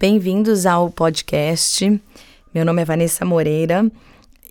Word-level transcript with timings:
Bem-vindos 0.00 0.64
ao 0.64 0.88
podcast. 0.88 2.00
Meu 2.54 2.64
nome 2.64 2.80
é 2.80 2.86
Vanessa 2.86 3.22
Moreira 3.22 3.86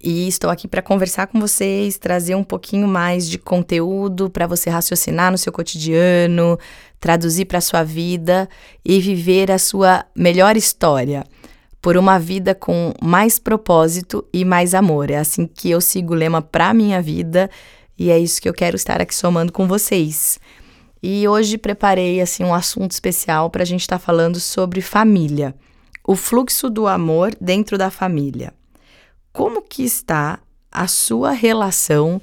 e 0.03 0.27
estou 0.27 0.47
aqui 0.47 0.67
para 0.67 0.79
conversar 0.79 1.25
com 1.25 1.39
vocês, 1.39 1.97
trazer 1.97 2.35
um 2.35 2.43
pouquinho 2.43 2.87
mais 2.87 3.27
de 3.27 3.39
conteúdo 3.39 4.29
para 4.29 4.45
você 4.45 4.69
raciocinar 4.69 5.31
no 5.31 5.39
seu 5.39 5.51
cotidiano, 5.51 6.59
traduzir 6.99 7.45
para 7.45 7.57
a 7.57 7.61
sua 7.61 7.81
vida 7.81 8.47
e 8.85 9.01
viver 9.01 9.49
a 9.49 9.57
sua 9.57 10.05
melhor 10.15 10.55
história 10.55 11.25
por 11.81 11.97
uma 11.97 12.19
vida 12.19 12.53
com 12.53 12.93
mais 13.01 13.39
propósito 13.39 14.23
e 14.31 14.45
mais 14.45 14.75
amor. 14.75 15.09
É 15.09 15.17
assim 15.17 15.47
que 15.47 15.71
eu 15.71 15.81
sigo 15.81 16.13
o 16.13 16.15
lema 16.15 16.43
para 16.43 16.75
minha 16.75 17.01
vida 17.01 17.49
e 17.97 18.11
é 18.11 18.19
isso 18.19 18.39
que 18.39 18.47
eu 18.47 18.53
quero 18.53 18.75
estar 18.75 19.01
aqui 19.01 19.15
somando 19.15 19.51
com 19.51 19.67
vocês. 19.67 20.39
E 21.01 21.27
hoje 21.27 21.57
preparei 21.57 22.19
assim 22.19 22.43
um 22.43 22.53
assunto 22.53 22.91
especial 22.91 23.49
para 23.49 23.63
a 23.63 23.65
gente 23.65 23.81
estar 23.81 23.97
tá 23.97 24.05
falando 24.05 24.39
sobre 24.39 24.81
família, 24.81 25.55
o 26.05 26.15
fluxo 26.15 26.69
do 26.69 26.87
amor 26.87 27.33
dentro 27.39 27.77
da 27.77 27.89
família. 27.89 28.53
Como 29.31 29.61
que 29.61 29.83
está 29.83 30.39
a 30.71 30.87
sua 30.87 31.31
relação 31.31 32.21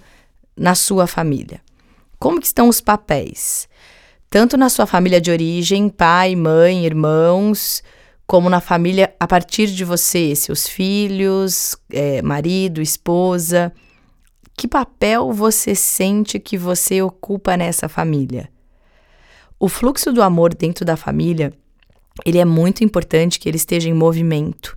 na 0.56 0.74
sua 0.74 1.06
família? 1.06 1.60
Como 2.18 2.40
que 2.40 2.46
estão 2.46 2.68
os 2.68 2.80
papéis? 2.80 3.68
Tanto 4.28 4.56
na 4.56 4.68
sua 4.68 4.86
família 4.86 5.20
de 5.20 5.30
origem, 5.30 5.88
pai, 5.88 6.34
mãe, 6.34 6.84
irmãos, 6.84 7.82
como 8.26 8.50
na 8.50 8.60
família 8.60 9.14
a 9.18 9.26
partir 9.26 9.68
de 9.68 9.84
você, 9.84 10.34
seus 10.34 10.68
filhos, 10.68 11.76
é, 11.90 12.20
marido, 12.22 12.82
esposa. 12.82 13.72
Que 14.56 14.66
papel 14.66 15.32
você 15.32 15.74
sente 15.74 16.38
que 16.38 16.58
você 16.58 17.00
ocupa 17.00 17.56
nessa 17.56 17.88
família? 17.88 18.50
O 19.58 19.68
fluxo 19.68 20.12
do 20.12 20.22
amor 20.22 20.54
dentro 20.54 20.84
da 20.84 20.96
família, 20.96 21.52
ele 22.24 22.38
é 22.38 22.44
muito 22.44 22.84
importante 22.84 23.38
que 23.38 23.48
ele 23.48 23.56
esteja 23.56 23.88
em 23.88 23.94
movimento. 23.94 24.76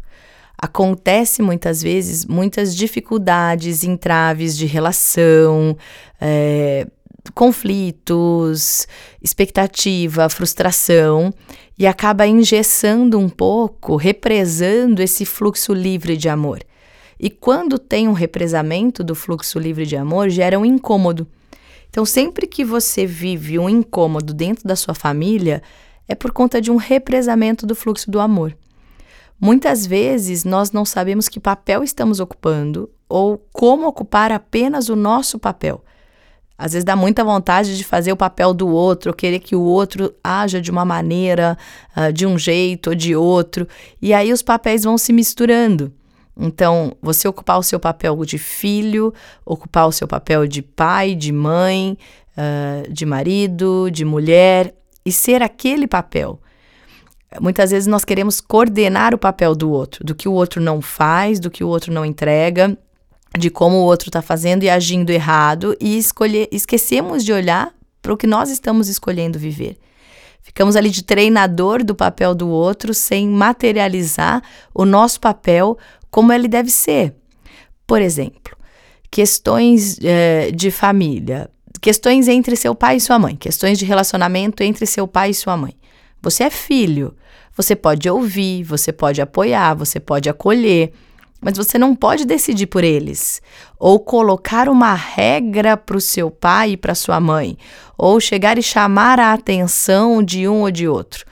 Acontece 0.58 1.42
muitas 1.42 1.82
vezes 1.82 2.26
muitas 2.26 2.76
dificuldades, 2.76 3.84
entraves 3.84 4.58
de 4.58 4.66
relação, 4.66 5.76
é, 6.20 6.88
conflitos, 7.34 8.88
expectativa, 9.22 10.30
frustração 10.30 11.34
e 11.78 11.86
acaba 11.86 12.28
engessando 12.28 13.20
um 13.20 13.30
pouco, 13.30 13.96
represando 13.96 15.02
esse 15.02 15.26
fluxo 15.26 15.74
livre 15.74 16.16
de 16.16 16.30
amor. 16.30 16.60
E 17.20 17.30
quando 17.30 17.78
tem 17.78 18.08
um 18.08 18.14
represamento 18.14 19.04
do 19.04 19.14
fluxo 19.14 19.60
livre 19.60 19.86
de 19.86 19.98
amor, 19.98 20.30
gera 20.30 20.58
um 20.58 20.66
incômodo. 20.66 21.28
Então, 21.90 22.06
sempre 22.06 22.48
que 22.48 22.64
você 22.64 23.06
vive 23.06 23.58
um 23.58 23.70
incômodo 23.70 24.34
dentro 24.34 24.68
da 24.68 24.76
sua 24.76 24.94
família, 24.94 25.62
é 26.08 26.16
por 26.16 26.32
conta 26.32 26.62
de 26.62 26.72
um 26.72 26.76
represamento 26.76 27.66
do 27.66 27.76
fluxo 27.76 28.10
do 28.10 28.20
amor. 28.20 28.56
Muitas 29.40 29.86
vezes 29.86 30.44
nós 30.44 30.72
não 30.72 30.84
sabemos 30.84 31.30
que 31.30 31.40
papel 31.40 31.84
estamos 31.84 32.20
ocupando 32.20 32.90
ou 33.08 33.38
como 33.54 33.88
ocupar 33.88 34.32
apenas 34.32 34.90
o 34.90 34.96
nosso 34.96 35.40
papel. 35.40 35.84
Às 36.58 36.74
vezes 36.74 36.84
dá 36.84 36.94
muita 36.94 37.24
vontade 37.24 37.78
de 37.78 37.86
fazer 37.86 38.12
o 38.12 38.18
papel 38.18 38.54
do 38.54 38.68
outro, 38.68 39.14
querer 39.14 39.40
que 39.40 39.56
o 39.56 39.62
outro 39.62 40.14
haja 40.22 40.60
de 40.60 40.70
uma 40.70 40.84
maneira, 40.84 41.58
uh, 41.96 42.12
de 42.12 42.26
um 42.26 42.38
jeito 42.38 42.90
ou 42.90 42.96
de 42.96 43.16
outro, 43.16 43.66
e 44.02 44.14
aí 44.14 44.34
os 44.34 44.42
papéis 44.42 44.84
vão 44.84 44.98
se 44.98 45.14
misturando. 45.14 45.94
Então, 46.40 46.96
você 47.02 47.28
ocupar 47.28 47.60
o 47.60 47.64
seu 47.64 47.80
papel 47.80 48.16
de 48.24 48.38
filho, 48.38 49.14
ocupar 49.46 49.88
o 49.88 49.92
seu 49.92 50.08
papel 50.08 50.48
de 50.48 50.62
pai, 50.62 51.14
de 51.14 51.34
mãe, 51.34 51.98
uh, 52.38 52.92
de 52.92 53.06
marido, 53.06 53.90
de 53.92 54.06
mulher, 54.06 54.74
e 55.06 55.12
ser 55.12 55.44
aquele 55.44 55.86
papel. 55.86 56.40
Muitas 57.42 57.72
vezes 57.72 57.88
nós 57.88 58.06
queremos 58.06 58.40
coordenar 58.40 59.14
o 59.14 59.18
papel 59.18 59.54
do 59.54 59.70
outro, 59.70 60.04
do 60.04 60.16
que 60.16 60.30
o 60.30 60.34
outro 60.34 60.62
não 60.62 60.82
faz, 60.82 61.40
do 61.40 61.52
que 61.52 61.64
o 61.64 61.68
outro 61.68 61.92
não 61.92 62.06
entrega, 62.06 62.76
de 63.38 63.50
como 63.50 63.76
o 63.76 63.84
outro 63.84 64.10
está 64.10 64.22
fazendo 64.22 64.64
e 64.64 64.70
agindo 64.70 65.12
errado, 65.12 65.76
e 65.80 65.98
escolher, 65.98 66.48
esquecemos 66.52 67.24
de 67.24 67.34
olhar 67.34 67.74
para 68.02 68.14
o 68.14 68.18
que 68.18 68.26
nós 68.26 68.50
estamos 68.50 68.88
escolhendo 68.88 69.38
viver. 69.38 69.78
Ficamos 70.42 70.76
ali 70.76 70.90
de 70.90 71.04
treinador 71.04 71.84
do 71.84 71.94
papel 71.94 72.34
do 72.34 72.50
outro 72.50 72.94
sem 72.94 73.28
materializar 73.28 74.42
o 74.74 74.84
nosso 74.84 75.20
papel 75.20 75.78
como 76.10 76.34
ele 76.34 76.48
deve 76.48 76.70
ser. 76.70 77.16
Por 77.86 78.02
exemplo, 78.02 78.58
questões 79.12 79.98
é, 80.04 80.52
de 80.52 80.72
família, 80.72 81.50
questões 81.82 82.28
entre 82.28 82.56
seu 82.56 82.76
pai 82.76 82.98
e 82.98 83.02
sua 83.02 83.18
mãe, 83.18 83.36
questões 83.36 83.80
de 83.80 83.86
relacionamento 83.86 84.64
entre 84.64 84.86
seu 84.86 85.08
pai 85.08 85.32
e 85.32 85.34
sua 85.34 85.58
mãe. 85.58 85.74
Você 86.22 86.44
é 86.44 86.50
filho, 86.50 87.16
você 87.56 87.76
pode 87.76 88.10
ouvir, 88.10 88.64
você 88.64 88.92
pode 88.92 89.22
apoiar, 89.22 89.74
você 89.74 90.00
pode 90.00 90.30
acolher, 90.30 90.92
mas 91.42 91.58
você 91.58 91.78
não 91.78 91.96
pode 91.96 92.26
decidir 92.26 92.68
por 92.68 92.84
eles, 92.84 93.42
ou 93.78 94.00
colocar 94.00 94.68
uma 94.68 94.94
regra 94.94 95.78
para 95.78 95.98
o 95.98 96.02
seu 96.02 96.30
pai 96.30 96.72
e 96.72 96.78
para 96.78 96.94
sua 96.94 97.20
mãe, 97.20 97.58
ou 97.98 98.20
chegar 98.20 98.58
e 98.58 98.64
chamar 98.64 99.20
a 99.20 99.34
atenção 99.34 100.22
de 100.22 100.48
um 100.48 100.62
ou 100.62 100.72
de 100.72 100.88
outro. 100.88 101.26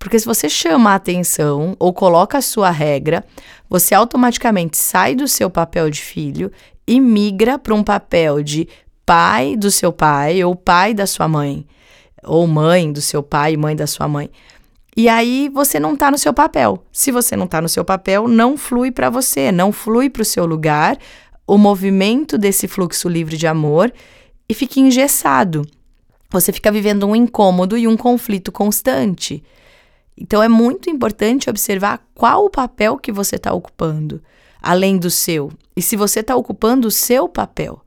Porque 0.00 0.18
se 0.18 0.24
você 0.24 0.48
chama 0.48 0.90
a 0.90 0.94
atenção 0.94 1.76
ou 1.78 1.92
coloca 1.92 2.38
a 2.38 2.42
sua 2.42 2.70
regra, 2.70 3.22
você 3.68 3.94
automaticamente 3.94 4.78
sai 4.78 5.14
do 5.14 5.28
seu 5.28 5.50
papel 5.50 5.90
de 5.90 6.00
filho 6.00 6.50
e 6.86 6.98
migra 6.98 7.58
para 7.58 7.74
um 7.74 7.84
papel 7.84 8.42
de 8.42 8.66
pai 9.04 9.56
do 9.56 9.70
seu 9.70 9.92
pai 9.92 10.42
ou 10.42 10.56
pai 10.56 10.94
da 10.94 11.06
sua 11.06 11.28
mãe, 11.28 11.66
ou 12.24 12.46
mãe 12.46 12.90
do 12.90 13.02
seu 13.02 13.22
pai 13.22 13.58
mãe 13.58 13.76
da 13.76 13.86
sua 13.86 14.08
mãe. 14.08 14.30
E 14.96 15.06
aí 15.06 15.50
você 15.52 15.78
não 15.78 15.92
está 15.92 16.10
no 16.10 16.16
seu 16.16 16.32
papel. 16.32 16.82
Se 16.90 17.12
você 17.12 17.36
não 17.36 17.44
está 17.44 17.60
no 17.60 17.68
seu 17.68 17.84
papel, 17.84 18.26
não 18.26 18.56
flui 18.56 18.90
para 18.90 19.10
você, 19.10 19.52
não 19.52 19.70
flui 19.70 20.08
para 20.08 20.22
o 20.22 20.24
seu 20.24 20.46
lugar 20.46 20.96
o 21.46 21.58
movimento 21.58 22.38
desse 22.38 22.66
fluxo 22.66 23.06
livre 23.06 23.36
de 23.36 23.46
amor 23.46 23.92
e 24.48 24.54
fica 24.54 24.80
engessado. 24.80 25.62
Você 26.30 26.52
fica 26.52 26.72
vivendo 26.72 27.06
um 27.06 27.14
incômodo 27.14 27.76
e 27.76 27.86
um 27.86 27.98
conflito 27.98 28.50
constante. 28.50 29.44
Então 30.20 30.42
é 30.42 30.48
muito 30.48 30.90
importante 30.90 31.48
observar 31.48 32.06
qual 32.14 32.44
o 32.44 32.50
papel 32.50 32.98
que 32.98 33.10
você 33.10 33.36
está 33.36 33.54
ocupando, 33.54 34.22
além 34.60 34.98
do 34.98 35.10
seu, 35.10 35.50
e 35.74 35.80
se 35.80 35.96
você 35.96 36.20
está 36.20 36.36
ocupando 36.36 36.86
o 36.86 36.90
seu 36.90 37.26
papel. 37.26 37.82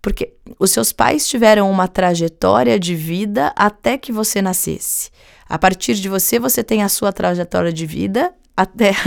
Porque 0.00 0.32
os 0.58 0.70
seus 0.70 0.92
pais 0.92 1.28
tiveram 1.28 1.70
uma 1.70 1.86
trajetória 1.86 2.78
de 2.80 2.94
vida 2.94 3.52
até 3.54 3.98
que 3.98 4.10
você 4.10 4.40
nascesse. 4.40 5.10
A 5.46 5.58
partir 5.58 5.94
de 5.94 6.08
você, 6.08 6.38
você 6.38 6.64
tem 6.64 6.82
a 6.82 6.88
sua 6.88 7.12
trajetória 7.12 7.72
de 7.72 7.84
vida 7.84 8.32
até. 8.56 8.92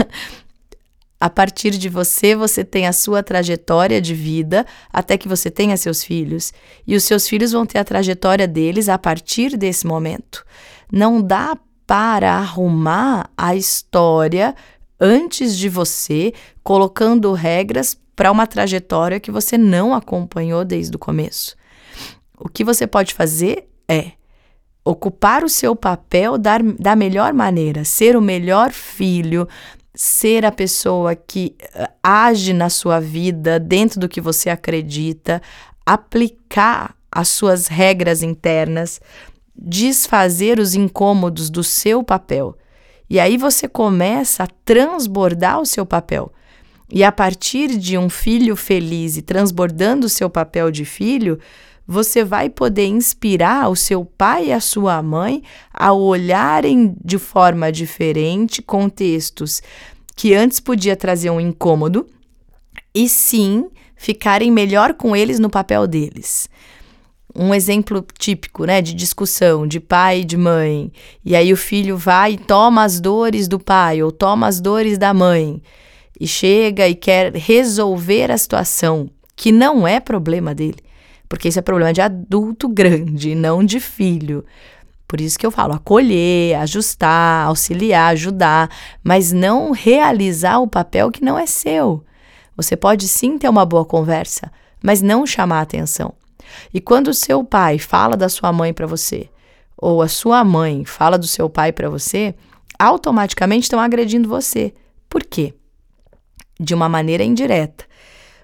A 1.18 1.30
partir 1.30 1.70
de 1.70 1.88
você, 1.88 2.34
você 2.34 2.64
tem 2.64 2.88
a 2.88 2.92
sua 2.92 3.22
trajetória 3.22 4.00
de 4.00 4.12
vida 4.12 4.66
até 4.92 5.16
que 5.16 5.28
você 5.28 5.52
tenha 5.52 5.76
seus 5.76 6.02
filhos. 6.02 6.52
E 6.84 6.96
os 6.96 7.04
seus 7.04 7.28
filhos 7.28 7.52
vão 7.52 7.64
ter 7.64 7.78
a 7.78 7.84
trajetória 7.84 8.48
deles 8.48 8.88
a 8.88 8.98
partir 8.98 9.56
desse 9.56 9.86
momento. 9.86 10.44
Não 10.90 11.22
dá 11.22 11.56
para 11.86 12.34
arrumar 12.34 13.30
a 13.36 13.54
história 13.54 14.54
antes 15.00 15.56
de 15.56 15.68
você, 15.68 16.32
colocando 16.62 17.32
regras 17.32 17.98
para 18.14 18.30
uma 18.30 18.46
trajetória 18.46 19.18
que 19.18 19.30
você 19.30 19.58
não 19.58 19.94
acompanhou 19.94 20.64
desde 20.64 20.94
o 20.94 20.98
começo. 20.98 21.56
O 22.38 22.48
que 22.48 22.64
você 22.64 22.86
pode 22.86 23.14
fazer 23.14 23.68
é 23.88 24.12
ocupar 24.84 25.44
o 25.44 25.48
seu 25.48 25.74
papel 25.76 26.36
da, 26.36 26.58
da 26.58 26.96
melhor 26.96 27.32
maneira, 27.32 27.84
ser 27.84 28.16
o 28.16 28.20
melhor 28.20 28.72
filho, 28.72 29.48
ser 29.94 30.44
a 30.44 30.52
pessoa 30.52 31.14
que 31.14 31.54
uh, 31.62 31.86
age 32.02 32.52
na 32.52 32.68
sua 32.68 33.00
vida 33.00 33.60
dentro 33.60 34.00
do 34.00 34.08
que 34.08 34.20
você 34.20 34.50
acredita, 34.50 35.40
aplicar 35.84 36.96
as 37.10 37.28
suas 37.28 37.66
regras 37.66 38.22
internas, 38.22 39.00
desfazer 39.56 40.58
os 40.58 40.74
incômodos 40.74 41.50
do 41.50 41.62
seu 41.62 42.02
papel. 42.02 42.56
E 43.08 43.20
aí 43.20 43.36
você 43.36 43.68
começa 43.68 44.44
a 44.44 44.48
transbordar 44.64 45.60
o 45.60 45.66
seu 45.66 45.84
papel. 45.84 46.32
E 46.90 47.04
a 47.04 47.12
partir 47.12 47.76
de 47.78 47.96
um 47.96 48.08
filho 48.08 48.56
feliz 48.56 49.16
e 49.16 49.22
transbordando 49.22 50.06
o 50.06 50.10
seu 50.10 50.28
papel 50.28 50.70
de 50.70 50.84
filho, 50.84 51.38
você 51.86 52.22
vai 52.24 52.48
poder 52.48 52.86
inspirar 52.86 53.68
o 53.68 53.76
seu 53.76 54.04
pai 54.04 54.48
e 54.48 54.52
a 54.52 54.60
sua 54.60 55.02
mãe 55.02 55.42
a 55.72 55.92
olharem 55.92 56.94
de 57.04 57.18
forma 57.18 57.72
diferente 57.72 58.62
contextos 58.62 59.62
que 60.14 60.34
antes 60.34 60.60
podia 60.60 60.96
trazer 60.96 61.30
um 61.30 61.40
incômodo 61.40 62.06
e 62.94 63.08
sim 63.08 63.68
ficarem 63.96 64.50
melhor 64.50 64.94
com 64.94 65.16
eles 65.16 65.38
no 65.38 65.50
papel 65.50 65.86
deles 65.86 66.48
um 67.34 67.54
exemplo 67.54 68.04
típico, 68.18 68.64
né, 68.64 68.82
de 68.82 68.94
discussão 68.94 69.66
de 69.66 69.80
pai 69.80 70.20
e 70.20 70.24
de 70.24 70.36
mãe. 70.36 70.92
E 71.24 71.34
aí 71.34 71.52
o 71.52 71.56
filho 71.56 71.96
vai 71.96 72.32
e 72.32 72.38
toma 72.38 72.84
as 72.84 73.00
dores 73.00 73.48
do 73.48 73.58
pai 73.58 74.02
ou 74.02 74.12
toma 74.12 74.46
as 74.46 74.60
dores 74.60 74.98
da 74.98 75.14
mãe 75.14 75.62
e 76.20 76.26
chega 76.26 76.88
e 76.88 76.94
quer 76.94 77.34
resolver 77.34 78.30
a 78.30 78.38
situação, 78.38 79.10
que 79.34 79.50
não 79.50 79.88
é 79.88 79.98
problema 79.98 80.54
dele, 80.54 80.78
porque 81.28 81.48
isso 81.48 81.58
é 81.58 81.62
problema 81.62 81.92
de 81.92 82.00
adulto 82.00 82.68
grande, 82.68 83.34
não 83.34 83.64
de 83.64 83.80
filho. 83.80 84.44
Por 85.08 85.20
isso 85.20 85.38
que 85.38 85.44
eu 85.44 85.50
falo 85.50 85.74
acolher, 85.74 86.54
ajustar, 86.56 87.46
auxiliar, 87.46 88.12
ajudar, 88.12 88.70
mas 89.02 89.32
não 89.32 89.72
realizar 89.72 90.58
o 90.58 90.68
papel 90.68 91.10
que 91.10 91.24
não 91.24 91.38
é 91.38 91.46
seu. 91.46 92.04
Você 92.56 92.76
pode 92.76 93.08
sim 93.08 93.36
ter 93.36 93.48
uma 93.48 93.66
boa 93.66 93.84
conversa, 93.84 94.50
mas 94.82 95.02
não 95.02 95.26
chamar 95.26 95.60
atenção. 95.60 96.14
E 96.72 96.80
quando 96.80 97.08
o 97.08 97.14
seu 97.14 97.44
pai 97.44 97.78
fala 97.78 98.16
da 98.16 98.28
sua 98.28 98.52
mãe 98.52 98.72
para 98.72 98.86
você, 98.86 99.28
ou 99.76 100.02
a 100.02 100.08
sua 100.08 100.44
mãe 100.44 100.84
fala 100.84 101.18
do 101.18 101.26
seu 101.26 101.48
pai 101.50 101.72
para 101.72 101.88
você, 101.88 102.34
automaticamente 102.78 103.64
estão 103.64 103.80
agredindo 103.80 104.28
você. 104.28 104.72
Por 105.08 105.24
quê? 105.24 105.54
De 106.58 106.74
uma 106.74 106.88
maneira 106.88 107.24
indireta. 107.24 107.84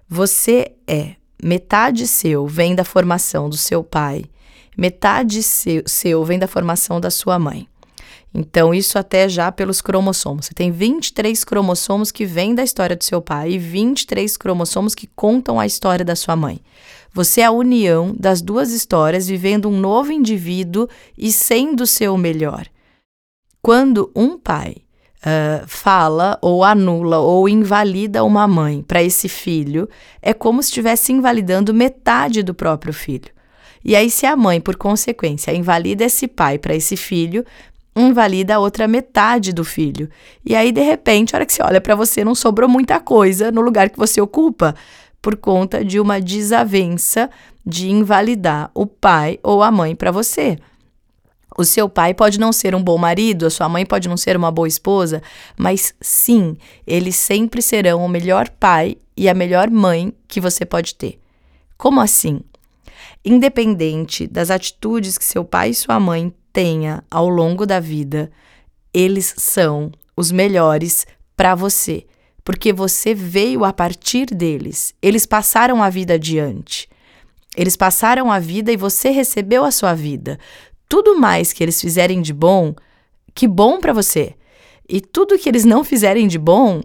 Você 0.09 0.73
é 0.87 1.15
metade 1.43 2.07
seu 2.07 2.47
vem 2.47 2.75
da 2.75 2.85
formação 2.85 3.49
do 3.49 3.57
seu 3.57 3.85
pai, 3.85 4.25
metade 4.77 5.43
seu, 5.43 5.83
seu 5.87 6.25
vem 6.25 6.39
da 6.39 6.49
formação 6.49 7.01
da 7.01 7.11
sua 7.11 7.39
mãe. 7.39 7.69
Então, 8.35 8.75
isso 8.75 8.99
até 8.99 9.29
já 9.29 9.51
pelos 9.51 9.81
cromossomos. 9.81 10.47
Você 10.47 10.55
tem 10.55 10.71
23 10.71 11.43
cromossomos 11.45 12.13
que 12.13 12.27
vêm 12.27 12.55
da 12.55 12.63
história 12.63 12.95
do 12.95 13.03
seu 13.03 13.23
pai 13.23 13.53
e 13.53 13.59
23 13.59 14.37
cromossomos 14.37 14.95
que 14.95 15.07
contam 15.07 15.59
a 15.59 15.67
história 15.67 16.05
da 16.05 16.15
sua 16.15 16.37
mãe. 16.37 16.61
Você 17.13 17.41
é 17.41 17.45
a 17.45 17.51
união 17.51 18.15
das 18.19 18.41
duas 18.41 18.71
histórias, 18.71 19.27
vivendo 19.27 19.69
um 19.69 19.79
novo 19.79 20.13
indivíduo 20.13 20.89
e 21.17 21.33
sendo 21.33 21.87
seu 21.87 22.17
melhor. 22.17 22.67
Quando 23.61 24.11
um 24.15 24.39
pai 24.39 24.77
uh, 25.19 25.67
fala 25.67 26.39
ou 26.41 26.63
anula 26.63 27.19
ou 27.19 27.49
invalida 27.49 28.25
uma 28.25 28.47
mãe 28.47 28.83
para 28.83 29.03
esse 29.03 29.29
filho, 29.29 29.89
é 30.23 30.33
como 30.33 30.63
se 30.63 30.69
estivesse 30.69 31.13
invalidando 31.13 31.75
metade 31.75 32.43
do 32.43 32.55
próprio 32.55 32.93
filho. 32.93 33.31
E 33.85 33.95
aí, 33.95 34.11
se 34.11 34.27
a 34.27 34.37
mãe, 34.37 34.61
por 34.61 34.77
consequência, 34.77 35.55
invalida 35.55 36.05
esse 36.05 36.27
pai 36.27 36.59
para 36.59 36.75
esse 36.75 36.97
filho, 36.97 37.45
invalida 37.97 38.57
a 38.57 38.59
outra 38.59 38.87
metade 38.87 39.53
do 39.53 39.65
filho. 39.65 40.09
E 40.45 40.55
aí, 40.55 40.73
de 40.73 40.83
repente, 40.83 41.35
a 41.35 41.39
hora 41.39 41.47
que 41.47 41.53
você 41.53 41.63
olha 41.63 41.81
para 41.81 41.95
você, 41.95 42.25
não 42.25 42.35
sobrou 42.35 42.69
muita 42.69 43.01
coisa 43.01 43.51
no 43.51 43.61
lugar 43.61 43.91
que 43.91 43.99
você 43.99 44.21
ocupa, 44.21 44.75
por 45.21 45.37
conta 45.37 45.85
de 45.85 46.01
uma 46.01 46.21
desavença 46.21 47.31
de 47.65 47.91
invalidar 47.91 48.71
o 48.75 48.87
pai 48.87 49.39
ou 49.43 49.63
a 49.63 49.71
mãe 49.71 49.95
para 49.95 50.11
você. 50.11 50.59
O 51.57 51.65
seu 51.65 51.89
pai 51.89 52.15
pode 52.15 52.39
não 52.39 52.53
ser 52.53 52.75
um 52.75 52.83
bom 52.83 52.97
marido, 52.97 53.45
a 53.45 53.51
sua 53.51 53.69
mãe 53.69 53.85
pode 53.85 54.09
não 54.09 54.17
ser 54.17 54.37
uma 54.37 54.51
boa 54.51 54.69
esposa, 54.69 55.21
mas 55.57 55.93
sim, 56.01 56.57
eles 56.87 57.17
sempre 57.17 57.61
serão 57.61 58.05
o 58.05 58.09
melhor 58.09 58.49
pai 58.49 58.97
e 59.17 59.29
a 59.29 59.35
melhor 59.35 59.69
mãe 59.69 60.13
que 60.29 60.41
você 60.41 60.65
pode 60.65 60.95
ter. 60.95 61.21
Como 61.77 62.01
assim? 62.01 62.41
Independente 63.25 64.27
das 64.27 64.51
atitudes 64.51 65.19
que 65.19 65.25
seu 65.25 65.45
pai 65.45 65.71
e 65.71 65.75
sua 65.75 65.99
mãe 65.99 66.33
tenha 66.53 67.03
ao 67.11 67.29
longo 67.29 67.67
da 67.67 67.81
vida, 67.81 68.31
eles 68.95 69.35
são 69.37 69.91
os 70.17 70.31
melhores 70.31 71.07
para 71.37 71.55
você, 71.55 72.07
porque 72.49 72.73
você 72.73 73.13
veio 73.13 73.63
a 73.63 73.75
partir 73.75 74.25
deles. 74.25 74.95
Eles 75.03 75.27
passaram 75.27 75.83
a 75.83 75.91
vida 75.91 76.15
adiante. 76.15 76.89
Eles 77.55 77.77
passaram 77.77 78.33
a 78.33 78.39
vida 78.39 78.73
e 78.73 78.77
você 78.77 79.11
recebeu 79.11 79.67
a 79.67 79.71
sua 79.71 79.93
vida 79.93 80.39
tudo 80.89 81.15
mais 81.19 81.53
que 81.53 81.63
eles 81.63 81.79
fizerem 81.79 82.23
de 82.23 82.33
bom, 82.33 82.75
que 83.35 83.47
bom 83.47 83.79
para 83.79 83.93
você. 83.93 84.35
E 84.89 84.99
tudo 84.99 85.39
que 85.39 85.47
eles 85.47 85.67
não 85.67 85.85
fizerem 85.85 86.27
de 86.27 86.39
bom, 86.39 86.81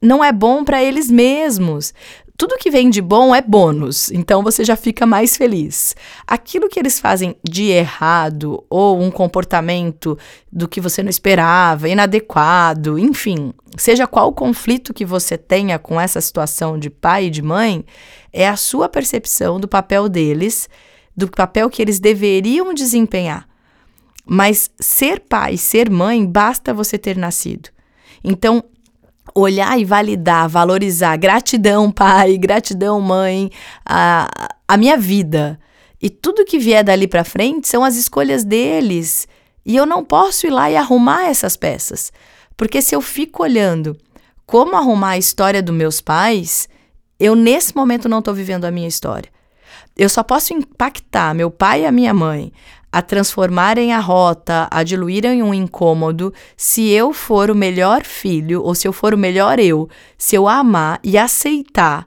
não 0.00 0.24
é 0.24 0.32
bom 0.32 0.64
para 0.64 0.82
eles 0.82 1.10
mesmos. 1.10 1.92
Tudo 2.36 2.58
que 2.58 2.70
vem 2.70 2.90
de 2.90 3.00
bom 3.00 3.34
é 3.34 3.40
bônus, 3.40 4.10
então 4.10 4.42
você 4.42 4.62
já 4.62 4.76
fica 4.76 5.06
mais 5.06 5.36
feliz. 5.36 5.96
Aquilo 6.26 6.68
que 6.68 6.78
eles 6.78 7.00
fazem 7.00 7.34
de 7.42 7.70
errado 7.70 8.62
ou 8.68 9.00
um 9.00 9.10
comportamento 9.10 10.18
do 10.52 10.68
que 10.68 10.80
você 10.80 11.02
não 11.02 11.08
esperava, 11.08 11.88
inadequado, 11.88 12.98
enfim, 12.98 13.54
seja 13.76 14.06
qual 14.06 14.32
conflito 14.32 14.92
que 14.92 15.04
você 15.04 15.38
tenha 15.38 15.78
com 15.78 15.98
essa 15.98 16.20
situação 16.20 16.78
de 16.78 16.90
pai 16.90 17.26
e 17.26 17.30
de 17.30 17.40
mãe, 17.40 17.84
é 18.32 18.46
a 18.46 18.56
sua 18.56 18.88
percepção 18.88 19.58
do 19.58 19.66
papel 19.66 20.08
deles 20.08 20.68
do 21.16 21.28
papel 21.28 21.70
que 21.70 21.80
eles 21.80 21.98
deveriam 21.98 22.74
desempenhar. 22.74 23.48
Mas 24.26 24.70
ser 24.78 25.20
pai, 25.20 25.56
ser 25.56 25.88
mãe, 25.88 26.26
basta 26.26 26.74
você 26.74 26.98
ter 26.98 27.16
nascido. 27.16 27.70
Então, 28.22 28.62
olhar 29.34 29.78
e 29.78 29.84
validar, 29.84 30.48
valorizar, 30.48 31.16
gratidão, 31.16 31.90
pai, 31.90 32.38
gratidão, 32.38 33.00
mãe, 33.00 33.50
a, 33.84 34.28
a 34.66 34.76
minha 34.76 34.96
vida. 34.96 35.58
E 36.00 36.10
tudo 36.10 36.44
que 36.44 36.58
vier 36.58 36.84
dali 36.84 37.06
para 37.06 37.24
frente 37.24 37.68
são 37.68 37.82
as 37.82 37.96
escolhas 37.96 38.44
deles. 38.44 39.26
E 39.64 39.74
eu 39.74 39.86
não 39.86 40.04
posso 40.04 40.46
ir 40.46 40.50
lá 40.50 40.70
e 40.70 40.76
arrumar 40.76 41.26
essas 41.26 41.56
peças. 41.56 42.12
Porque 42.56 42.80
se 42.80 42.94
eu 42.94 43.00
fico 43.00 43.42
olhando 43.42 43.96
como 44.46 44.76
arrumar 44.76 45.10
a 45.10 45.18
história 45.18 45.62
dos 45.62 45.74
meus 45.74 46.00
pais, 46.00 46.68
eu 47.18 47.34
nesse 47.34 47.74
momento 47.74 48.08
não 48.08 48.20
estou 48.20 48.32
vivendo 48.32 48.64
a 48.64 48.70
minha 48.70 48.88
história. 48.88 49.30
Eu 49.96 50.08
só 50.08 50.22
posso 50.22 50.52
impactar 50.52 51.34
meu 51.34 51.50
pai 51.50 51.82
e 51.82 51.86
a 51.86 51.92
minha 51.92 52.12
mãe 52.12 52.52
a 52.90 53.02
transformarem 53.02 53.92
a 53.92 53.98
rota, 53.98 54.68
a 54.70 54.82
diluírem 54.82 55.42
um 55.42 55.52
incômodo, 55.52 56.32
se 56.56 56.88
eu 56.88 57.12
for 57.12 57.50
o 57.50 57.54
melhor 57.54 58.04
filho 58.04 58.62
ou 58.62 58.74
se 58.74 58.88
eu 58.88 58.92
for 58.92 59.12
o 59.12 59.18
melhor 59.18 59.58
eu, 59.58 59.88
se 60.16 60.36
eu 60.36 60.48
amar 60.48 60.98
e 61.02 61.18
aceitar 61.18 62.06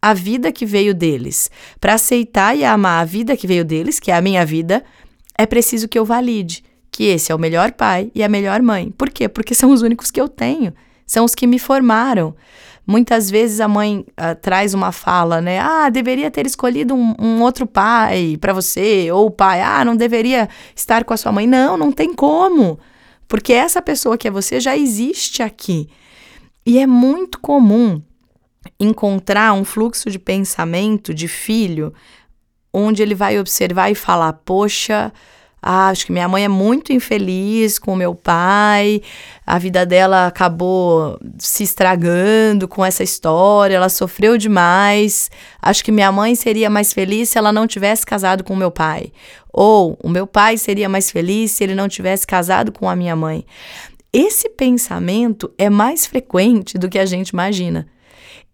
a 0.00 0.14
vida 0.14 0.52
que 0.52 0.64
veio 0.64 0.94
deles. 0.94 1.50
Para 1.80 1.94
aceitar 1.94 2.56
e 2.56 2.64
amar 2.64 3.02
a 3.02 3.04
vida 3.04 3.36
que 3.36 3.46
veio 3.46 3.64
deles, 3.64 3.98
que 3.98 4.10
é 4.10 4.16
a 4.16 4.20
minha 4.20 4.46
vida, 4.46 4.84
é 5.36 5.44
preciso 5.46 5.88
que 5.88 5.98
eu 5.98 6.04
valide 6.04 6.62
que 6.98 7.04
esse 7.04 7.30
é 7.30 7.34
o 7.34 7.38
melhor 7.38 7.70
pai 7.70 8.10
e 8.12 8.24
a 8.24 8.28
melhor 8.28 8.60
mãe. 8.60 8.90
Por 8.90 9.08
quê? 9.08 9.28
Porque 9.28 9.54
são 9.54 9.70
os 9.70 9.82
únicos 9.82 10.10
que 10.10 10.20
eu 10.20 10.28
tenho, 10.28 10.74
são 11.06 11.24
os 11.24 11.32
que 11.32 11.46
me 11.46 11.56
formaram. 11.56 12.34
Muitas 12.90 13.30
vezes 13.30 13.60
a 13.60 13.68
mãe 13.68 13.98
uh, 13.98 14.34
traz 14.40 14.72
uma 14.72 14.92
fala, 14.92 15.42
né? 15.42 15.58
Ah, 15.58 15.90
deveria 15.90 16.30
ter 16.30 16.46
escolhido 16.46 16.94
um, 16.94 17.14
um 17.18 17.42
outro 17.42 17.66
pai 17.66 18.38
para 18.40 18.54
você, 18.54 19.12
ou 19.12 19.26
o 19.26 19.30
pai, 19.30 19.60
ah, 19.60 19.84
não 19.84 19.94
deveria 19.94 20.48
estar 20.74 21.04
com 21.04 21.12
a 21.12 21.16
sua 21.18 21.30
mãe. 21.30 21.46
Não, 21.46 21.76
não 21.76 21.92
tem 21.92 22.14
como, 22.14 22.78
porque 23.28 23.52
essa 23.52 23.82
pessoa 23.82 24.16
que 24.16 24.26
é 24.26 24.30
você 24.30 24.58
já 24.58 24.74
existe 24.74 25.42
aqui. 25.42 25.90
E 26.64 26.78
é 26.78 26.86
muito 26.86 27.38
comum 27.40 28.00
encontrar 28.80 29.52
um 29.52 29.66
fluxo 29.66 30.10
de 30.10 30.18
pensamento 30.18 31.12
de 31.12 31.28
filho 31.28 31.92
onde 32.72 33.02
ele 33.02 33.14
vai 33.14 33.38
observar 33.38 33.90
e 33.90 33.94
falar: 33.94 34.32
Poxa, 34.32 35.12
ah, 35.60 35.88
acho 35.88 36.06
que 36.06 36.12
minha 36.12 36.28
mãe 36.28 36.44
é 36.44 36.48
muito 36.48 36.92
infeliz 36.92 37.78
com 37.78 37.96
meu 37.96 38.14
pai, 38.14 39.02
a 39.44 39.58
vida 39.58 39.84
dela 39.84 40.26
acabou 40.26 41.18
se 41.38 41.64
estragando 41.64 42.68
com 42.68 42.84
essa 42.84 43.02
história, 43.02 43.76
ela 43.76 43.88
sofreu 43.88 44.38
demais. 44.38 45.30
Acho 45.60 45.84
que 45.84 45.90
minha 45.90 46.12
mãe 46.12 46.34
seria 46.34 46.70
mais 46.70 46.92
feliz 46.92 47.30
se 47.30 47.38
ela 47.38 47.52
não 47.52 47.66
tivesse 47.66 48.06
casado 48.06 48.44
com 48.44 48.54
meu 48.54 48.70
pai. 48.70 49.12
Ou 49.52 49.98
o 50.02 50.08
meu 50.08 50.26
pai 50.26 50.56
seria 50.56 50.88
mais 50.88 51.10
feliz 51.10 51.52
se 51.52 51.64
ele 51.64 51.74
não 51.74 51.88
tivesse 51.88 52.26
casado 52.26 52.70
com 52.70 52.88
a 52.88 52.94
minha 52.94 53.16
mãe. 53.16 53.44
Esse 54.12 54.48
pensamento 54.48 55.52
é 55.58 55.68
mais 55.68 56.06
frequente 56.06 56.78
do 56.78 56.88
que 56.88 56.98
a 56.98 57.06
gente 57.06 57.30
imagina. 57.30 57.86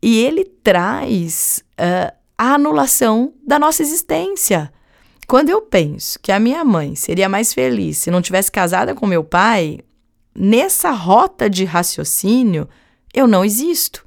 E 0.02 0.18
ele 0.20 0.44
traz 0.44 1.62
uh, 1.78 2.12
a 2.36 2.54
anulação 2.54 3.32
da 3.46 3.58
nossa 3.58 3.82
existência. 3.82 4.72
Quando 5.26 5.48
eu 5.48 5.62
penso 5.62 6.18
que 6.20 6.30
a 6.30 6.38
minha 6.38 6.64
mãe 6.64 6.94
seria 6.94 7.28
mais 7.28 7.52
feliz 7.52 7.98
se 7.98 8.10
não 8.10 8.22
tivesse 8.22 8.50
casada 8.50 8.94
com 8.94 9.06
meu 9.06 9.24
pai, 9.24 9.80
nessa 10.34 10.90
rota 10.90 11.48
de 11.48 11.64
raciocínio, 11.64 12.68
eu 13.12 13.26
não 13.26 13.44
existo. 13.44 14.04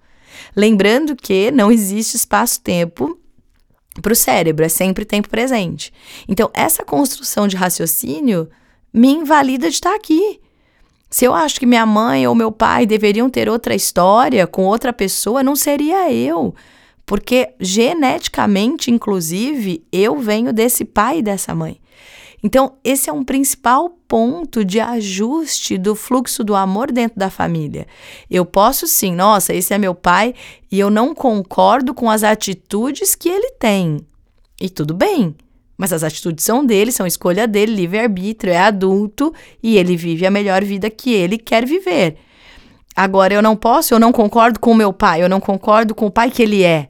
Lembrando 0.55 1.15
que 1.15 1.49
não 1.51 1.71
existe 1.71 2.15
espaço-tempo 2.15 3.17
para 4.01 4.13
o 4.13 4.15
cérebro, 4.15 4.63
é 4.63 4.69
sempre 4.69 5.05
tempo 5.05 5.29
presente. 5.29 5.91
Então, 6.27 6.51
essa 6.53 6.83
construção 6.83 7.47
de 7.47 7.55
raciocínio 7.55 8.47
me 8.93 9.09
invalida 9.09 9.69
de 9.69 9.75
estar 9.75 9.95
aqui. 9.95 10.39
Se 11.09 11.25
eu 11.25 11.33
acho 11.33 11.59
que 11.59 11.65
minha 11.65 11.85
mãe 11.85 12.27
ou 12.27 12.35
meu 12.35 12.51
pai 12.51 12.85
deveriam 12.85 13.29
ter 13.29 13.49
outra 13.49 13.73
história 13.73 14.45
com 14.45 14.65
outra 14.65 14.91
pessoa, 14.91 15.41
não 15.41 15.55
seria 15.55 16.11
eu. 16.11 16.53
Porque 17.07 17.53
geneticamente, 17.57 18.91
inclusive, 18.91 19.81
eu 19.93 20.19
venho 20.19 20.51
desse 20.51 20.83
pai 20.83 21.19
e 21.19 21.21
dessa 21.23 21.55
mãe. 21.55 21.79
Então, 22.43 22.73
esse 22.83 23.09
é 23.09 23.13
um 23.13 23.23
principal 23.23 23.89
ponto 24.07 24.63
de 24.63 24.79
ajuste 24.81 25.77
do 25.77 25.95
fluxo 25.95 26.43
do 26.43 26.53
amor 26.53 26.91
dentro 26.91 27.17
da 27.17 27.29
família. 27.29 27.87
Eu 28.29 28.45
posso 28.45 28.85
sim, 28.85 29.15
nossa, 29.15 29.53
esse 29.53 29.73
é 29.73 29.77
meu 29.77 29.95
pai 29.95 30.35
e 30.69 30.77
eu 30.79 30.89
não 30.89 31.15
concordo 31.15 31.93
com 31.93 32.09
as 32.09 32.23
atitudes 32.23 33.15
que 33.15 33.29
ele 33.29 33.51
tem. 33.53 34.01
E 34.59 34.69
tudo 34.69 34.93
bem, 34.93 35.33
mas 35.77 35.93
as 35.93 36.03
atitudes 36.03 36.43
são 36.43 36.65
dele, 36.65 36.91
são 36.91 37.07
escolha 37.07 37.47
dele, 37.47 37.73
livre-arbítrio, 37.73 38.51
é 38.51 38.59
adulto 38.59 39.33
e 39.63 39.77
ele 39.77 39.95
vive 39.95 40.25
a 40.25 40.31
melhor 40.31 40.61
vida 40.61 40.89
que 40.89 41.13
ele 41.13 41.37
quer 41.37 41.65
viver. 41.65 42.17
Agora, 42.93 43.33
eu 43.33 43.41
não 43.41 43.55
posso, 43.55 43.93
eu 43.93 43.99
não 43.99 44.11
concordo 44.11 44.59
com 44.59 44.71
o 44.71 44.75
meu 44.75 44.91
pai, 44.91 45.23
eu 45.23 45.29
não 45.29 45.39
concordo 45.39 45.95
com 45.95 46.07
o 46.07 46.11
pai 46.11 46.29
que 46.29 46.43
ele 46.43 46.63
é. 46.63 46.89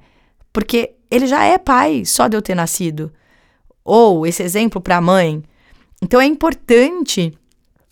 Porque 0.58 0.96
ele 1.12 1.28
já 1.28 1.44
é 1.44 1.60
pai, 1.60 2.04
só 2.04 2.28
de 2.28 2.36
eu 2.36 2.42
ter 2.42 2.56
nascido. 2.56 3.14
Ou 3.86 4.26
esse 4.26 4.42
exemplo 4.42 4.82
para 4.82 4.98
a 4.98 5.02
mãe. 5.02 5.44
Então 6.02 6.20
é 6.20 6.26
importante 6.26 7.32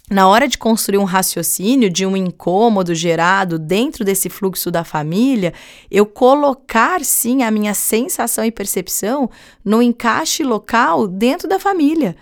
na 0.09 0.27
hora 0.27 0.47
de 0.47 0.57
construir 0.57 0.97
um 0.97 1.03
raciocínio 1.03 1.91
de 1.91 2.07
um 2.07 2.17
incômodo 2.17 2.95
gerado 2.95 3.59
dentro 3.59 4.03
desse 4.03 4.29
fluxo 4.29 4.71
da 4.71 4.83
família, 4.83 5.53
eu 5.91 6.07
colocar 6.07 7.05
sim 7.05 7.43
a 7.43 7.51
minha 7.51 7.75
sensação 7.75 8.43
e 8.43 8.51
percepção 8.51 9.29
no 9.63 9.79
encaixe 9.79 10.43
local 10.43 11.07
dentro 11.07 11.47
da 11.47 11.59
família. 11.59 12.15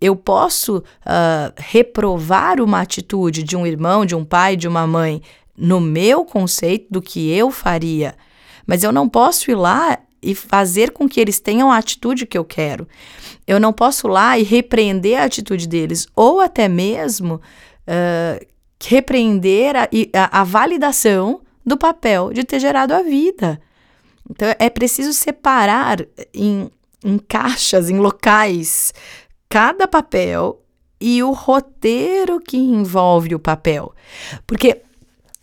Eu 0.00 0.16
posso 0.16 0.78
uh, 0.78 1.52
reprovar 1.58 2.62
uma 2.62 2.80
atitude 2.80 3.42
de 3.42 3.54
um 3.54 3.66
irmão, 3.66 4.06
de 4.06 4.14
um 4.14 4.24
pai, 4.24 4.56
de 4.56 4.66
uma 4.66 4.86
mãe, 4.86 5.20
no 5.54 5.82
meu 5.82 6.24
conceito 6.24 6.86
do 6.90 7.02
que 7.02 7.30
eu 7.30 7.50
faria, 7.50 8.14
mas 8.66 8.82
eu 8.82 8.92
não 8.92 9.08
posso 9.08 9.50
ir 9.50 9.54
lá 9.54 9.98
e 10.22 10.34
fazer 10.34 10.90
com 10.90 11.08
que 11.08 11.20
eles 11.20 11.38
tenham 11.38 11.70
a 11.70 11.76
atitude 11.76 12.26
que 12.26 12.36
eu 12.36 12.44
quero. 12.44 12.88
Eu 13.46 13.60
não 13.60 13.72
posso 13.72 14.08
ir 14.08 14.10
lá 14.10 14.38
e 14.38 14.42
repreender 14.42 15.20
a 15.20 15.24
atitude 15.24 15.68
deles, 15.68 16.08
ou 16.16 16.40
até 16.40 16.68
mesmo 16.68 17.34
uh, 17.36 18.46
repreender 18.82 19.76
a, 19.76 19.88
a, 20.14 20.40
a 20.40 20.44
validação 20.44 21.40
do 21.64 21.76
papel 21.76 22.32
de 22.32 22.44
ter 22.44 22.60
gerado 22.60 22.92
a 22.94 23.02
vida. 23.02 23.60
Então 24.28 24.52
é 24.58 24.68
preciso 24.68 25.12
separar 25.12 26.04
em, 26.34 26.70
em 27.04 27.18
caixas, 27.18 27.88
em 27.88 27.98
locais, 27.98 28.92
cada 29.48 29.86
papel 29.86 30.60
e 31.00 31.22
o 31.22 31.32
roteiro 31.32 32.40
que 32.40 32.56
envolve 32.56 33.34
o 33.34 33.38
papel. 33.38 33.92
Porque 34.46 34.82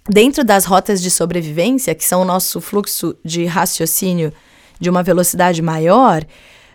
dentro 0.07 0.43
das 0.43 0.65
rotas 0.65 1.01
de 1.01 1.09
sobrevivência, 1.09 1.95
que 1.95 2.05
são 2.05 2.21
o 2.21 2.25
nosso 2.25 2.59
fluxo 2.59 3.15
de 3.23 3.45
raciocínio 3.45 4.33
de 4.79 4.89
uma 4.89 5.03
velocidade 5.03 5.61
maior, 5.61 6.23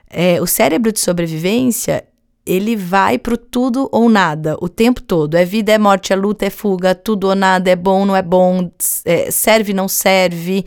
é, 0.08 0.40
o 0.40 0.46
cérebro 0.46 0.92
de 0.92 1.00
sobrevivência 1.00 2.04
ele 2.46 2.74
vai 2.74 3.18
pro 3.18 3.36
tudo 3.36 3.90
ou 3.92 4.08
nada 4.08 4.56
o 4.62 4.70
tempo 4.70 5.02
todo. 5.02 5.34
É 5.34 5.44
vida, 5.44 5.70
é 5.70 5.76
morte, 5.76 6.14
é 6.14 6.16
luta, 6.16 6.46
é 6.46 6.50
fuga, 6.50 6.94
tudo 6.94 7.28
ou 7.28 7.34
nada, 7.34 7.70
é 7.70 7.76
bom, 7.76 8.06
não 8.06 8.16
é 8.16 8.22
bom, 8.22 8.70
é, 9.04 9.30
serve, 9.30 9.74
não 9.74 9.86
serve. 9.86 10.64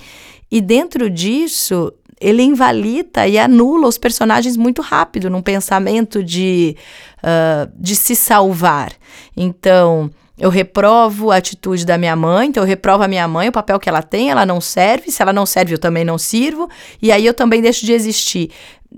E 0.52 0.62
dentro 0.62 1.10
disso, 1.10 1.92
ele 2.20 2.44
invalida 2.44 3.28
e 3.28 3.40
anula 3.40 3.88
os 3.88 3.98
personagens 3.98 4.56
muito 4.56 4.80
rápido 4.84 5.28
num 5.28 5.42
pensamento 5.42 6.24
de, 6.24 6.78
uh, 7.18 7.72
de 7.76 7.96
se 7.96 8.16
salvar. 8.16 8.94
Então, 9.36 10.12
eu 10.42 10.50
reprovo 10.50 11.30
a 11.30 11.36
atitude 11.36 11.86
da 11.86 12.00
minha 12.00 12.16
mãe, 12.16 12.48
então 12.48 12.64
eu 12.64 12.68
reprovo 12.68 13.04
a 13.04 13.08
minha 13.08 13.28
mãe, 13.28 13.50
o 13.50 13.52
papel 13.52 13.80
que 13.80 13.88
ela 13.88 14.02
tem, 14.02 14.32
ela 14.32 14.44
não 14.44 14.60
serve, 14.60 15.12
se 15.12 15.22
ela 15.22 15.32
não 15.32 15.46
serve, 15.46 15.76
eu 15.76 15.78
também 15.78 16.04
não 16.04 16.18
sirvo, 16.18 16.68
e 17.00 17.12
aí 17.12 17.24
eu 17.24 17.34
também 17.36 17.62
deixo 17.62 17.86
de 17.86 17.94
existir. 17.94 18.50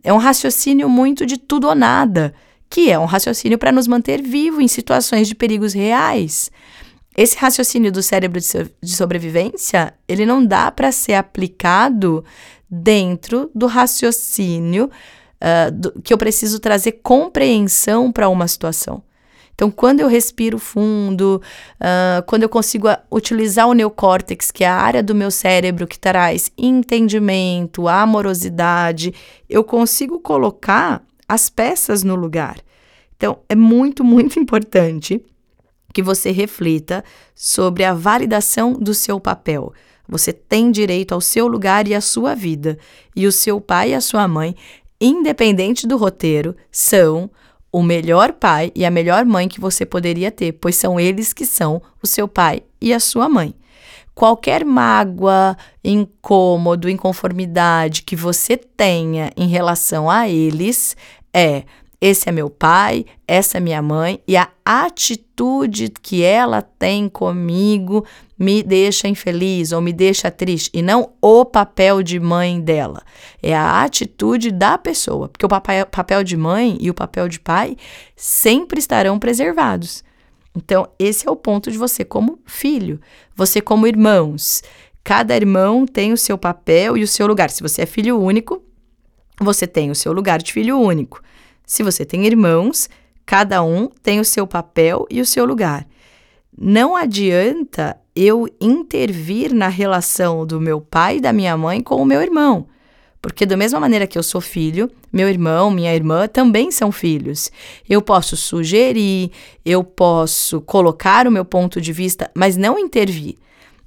É 0.02 0.14
um 0.14 0.18
raciocínio 0.18 0.88
muito 0.88 1.26
de 1.26 1.36
tudo 1.36 1.68
ou 1.68 1.76
nada, 1.76 2.34
que 2.70 2.90
é 2.90 2.98
um 2.98 3.04
raciocínio 3.04 3.58
para 3.58 3.74
nos 3.74 3.88
manter 3.90 4.22
vivos 4.22 4.62
em 4.62 4.70
situações 4.70 5.28
de 5.28 5.36
perigos 5.36 5.74
reais. 5.74 6.50
Esse 7.14 7.38
raciocínio 7.38 7.92
do 7.92 8.02
cérebro 8.02 8.40
de 8.82 8.96
sobrevivência, 8.96 9.94
ele 10.08 10.26
não 10.26 10.46
dá 10.46 10.72
para 10.72 10.94
ser 10.94 11.16
aplicado 11.16 12.24
dentro 12.70 13.52
do 13.54 13.68
raciocínio 13.68 14.86
uh, 14.86 15.72
do, 15.74 15.92
que 16.02 16.14
eu 16.14 16.18
preciso 16.18 16.58
trazer 16.58 16.94
compreensão 17.04 18.14
para 18.14 18.30
uma 18.30 18.48
situação. 18.48 19.04
Então, 19.56 19.70
quando 19.70 20.00
eu 20.00 20.08
respiro 20.08 20.58
fundo, 20.58 21.42
uh, 21.80 22.24
quando 22.26 22.44
eu 22.44 22.50
consigo 22.50 22.88
utilizar 23.12 23.68
o 23.68 23.74
neocórtex, 23.74 24.50
que 24.50 24.64
é 24.64 24.68
a 24.68 24.76
área 24.76 25.04
do 25.04 25.14
meu 25.14 25.30
cérebro 25.30 25.88
que 25.88 26.00
traz 26.00 26.52
entendimento, 26.58 27.88
amorosidade, 27.88 29.14
eu 29.48 29.64
consigo 29.64 30.20
colocar 30.20 31.04
as 31.28 31.50
peças 31.50 32.04
no 32.04 32.16
lugar. 32.16 32.58
Então, 33.16 33.40
é 33.48 33.56
muito, 33.56 34.04
muito 34.06 34.40
importante 34.40 35.24
que 35.94 36.02
você 36.02 36.32
reflita 36.32 37.04
sobre 37.36 37.84
a 37.84 37.94
validação 37.94 38.74
do 38.74 38.94
seu 38.94 39.20
papel. 39.20 39.72
Você 40.08 40.34
tem 40.34 40.72
direito 40.72 41.14
ao 41.14 41.22
seu 41.22 41.48
lugar 41.48 41.88
e 41.88 41.94
à 41.94 42.02
sua 42.02 42.36
vida. 42.36 42.78
E 43.16 43.28
o 43.28 43.32
seu 43.32 43.62
pai 43.62 43.92
e 43.92 43.94
a 43.94 44.02
sua 44.02 44.28
mãe, 44.28 44.56
independente 45.00 45.88
do 45.88 45.96
roteiro, 45.96 46.56
são 46.72 47.30
o 47.74 47.82
melhor 47.82 48.34
pai 48.34 48.72
e 48.76 48.86
a 48.86 48.92
melhor 48.92 49.26
mãe 49.26 49.48
que 49.48 49.60
você 49.60 49.84
poderia 49.84 50.30
ter, 50.30 50.52
pois 50.54 50.76
são 50.76 51.00
eles 51.00 51.34
que 51.34 51.44
são 51.44 51.82
o 52.04 52.06
seu 52.06 52.28
pai 52.28 52.62
e 52.80 52.94
a 52.94 53.00
sua 53.00 53.28
mãe. 53.28 53.56
Qualquer 54.14 54.64
mágoa, 54.64 55.58
incômodo, 55.84 56.88
inconformidade 56.88 58.04
que 58.04 58.16
você 58.16 58.56
tenha 58.56 59.32
em 59.36 59.48
relação 59.48 60.08
a 60.08 60.30
eles 60.30 60.96
é 61.34 61.64
esse 62.06 62.28
é 62.28 62.34
meu 62.34 62.50
pai, 62.50 63.06
essa 63.26 63.60
é 63.60 63.62
minha 63.62 63.82
mãe, 63.82 64.20
e 64.28 64.36
a 64.36 64.50
atitude 64.66 65.88
que 66.02 66.22
ela 66.22 66.62
tem 66.62 67.08
comigo 67.08 68.06
me 68.38 68.62
deixa 68.62 69.08
infeliz 69.08 69.72
ou 69.72 69.80
me 69.80 69.94
deixa 69.94 70.30
triste, 70.30 70.70
e 70.74 70.82
não 70.82 71.14
o 71.22 71.46
papel 71.46 72.04
de 72.04 72.20
mãe 72.20 72.60
dela. 72.60 73.02
É 73.42 73.56
a 73.56 73.82
atitude 73.82 74.52
da 74.52 74.78
pessoa, 74.78 75.30
porque 75.30 75.46
o 75.46 75.50
papel, 75.50 76.26
de 76.26 76.36
mãe 76.36 76.78
e 76.82 76.90
o 76.90 76.94
papel 76.94 77.30
de 77.30 77.40
pai 77.40 77.78
sempre 78.18 78.80
estarão 78.80 79.18
preservados. 79.18 80.04
Então, 80.54 80.90
esse 81.00 81.26
é 81.26 81.32
o 81.32 81.38
ponto 81.38 81.72
de 81.72 81.78
você 81.78 82.04
como 82.04 82.38
filho, 82.46 83.00
você 83.34 83.62
como 83.62 83.88
irmãos. 83.88 84.62
Cada 85.06 85.38
irmão 85.38 85.86
tem 85.86 86.12
o 86.12 86.18
seu 86.18 86.38
papel 86.38 86.98
e 86.98 87.04
o 87.04 87.08
seu 87.08 87.26
lugar. 87.28 87.50
Se 87.50 87.62
você 87.62 87.84
é 87.84 87.86
filho 87.86 88.20
único, 88.20 88.62
você 89.40 89.66
tem 89.66 89.90
o 89.90 89.96
seu 89.96 90.12
lugar 90.12 90.42
de 90.42 90.52
filho 90.52 90.78
único. 90.78 91.22
Se 91.66 91.84
você 91.84 92.06
tem 92.06 92.26
irmãos, 92.26 92.90
cada 93.26 93.64
um 93.64 93.88
tem 94.02 94.20
o 94.20 94.26
seu 94.26 94.46
papel 94.46 95.06
e 95.10 95.22
o 95.22 95.26
seu 95.26 95.46
lugar. 95.46 95.88
Não 96.58 96.96
adianta 96.96 97.98
eu 98.16 98.48
intervir 98.62 99.54
na 99.54 99.68
relação 99.68 100.46
do 100.46 100.60
meu 100.62 100.80
pai 100.80 101.18
e 101.18 101.22
da 101.22 101.34
minha 101.34 101.58
mãe 101.58 101.82
com 101.82 101.96
o 101.96 102.06
meu 102.06 102.22
irmão. 102.22 102.68
Porque, 103.22 103.46
da 103.46 103.56
mesma 103.56 103.80
maneira 103.80 104.06
que 104.06 104.18
eu 104.18 104.24
sou 104.24 104.42
filho, 104.42 104.92
meu 105.12 105.30
irmão, 105.30 105.72
minha 105.72 105.96
irmã 105.96 106.28
também 106.28 106.70
são 106.72 106.92
filhos. 106.92 107.50
Eu 107.90 108.02
posso 108.02 108.36
sugerir, 108.36 109.32
eu 109.64 109.82
posso 109.82 110.60
colocar 110.60 111.26
o 111.26 111.32
meu 111.32 111.46
ponto 111.46 111.80
de 111.80 111.94
vista, 111.94 112.30
mas 112.36 112.58
não 112.58 112.78
intervir. 112.78 113.38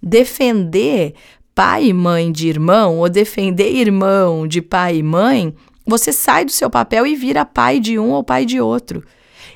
Defender 0.02 1.12
pai 1.54 1.88
e 1.88 1.92
mãe 1.92 2.32
de 2.32 2.48
irmão, 2.48 2.98
ou 2.98 3.10
defender 3.10 3.74
irmão 3.74 4.46
de 4.46 4.62
pai 4.62 4.96
e 4.96 5.02
mãe, 5.02 5.54
você 5.86 6.12
sai 6.12 6.44
do 6.44 6.52
seu 6.52 6.68
papel 6.68 7.06
e 7.06 7.14
vira 7.14 7.44
pai 7.44 7.78
de 7.78 7.98
um 7.98 8.10
ou 8.10 8.24
pai 8.24 8.44
de 8.44 8.60
outro. 8.60 9.04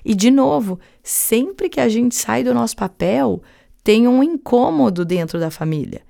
E, 0.05 0.15
de 0.15 0.31
novo, 0.31 0.79
sempre 1.03 1.69
que 1.69 1.81
a 1.81 1.89
gente 1.89 2.15
sai 2.15 2.45
do 2.45 2.55
nosso 2.55 2.77
papel, 2.77 3.43
tem 3.83 4.07
um 4.07 4.23
incômodo 4.23 5.05
dentro 5.05 5.41
da 5.41 5.51
família. 5.51 6.03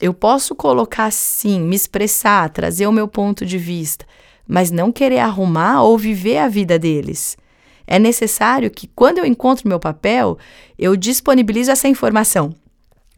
Eu 0.00 0.14
posso 0.14 0.54
colocar 0.54 1.12
sim, 1.12 1.60
me 1.60 1.76
expressar, 1.76 2.50
trazer 2.50 2.86
o 2.86 2.92
meu 2.92 3.06
ponto 3.06 3.46
de 3.46 3.58
vista, 3.58 4.04
mas 4.48 4.70
não 4.70 4.90
querer 4.90 5.20
arrumar 5.20 5.82
ou 5.82 5.96
viver 5.96 6.38
a 6.38 6.48
vida 6.48 6.78
deles. 6.78 7.36
É 7.86 7.98
necessário 7.98 8.70
que, 8.70 8.86
quando 8.88 9.18
eu 9.18 9.26
encontro 9.26 9.68
meu 9.68 9.78
papel, 9.78 10.38
eu 10.78 10.96
disponibilizo 10.96 11.70
essa 11.70 11.88
informação, 11.88 12.54